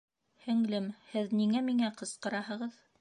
[0.45, 2.81] Һеңлем, һеҙ ниңә миңә ҡысҡыраһығыҙ?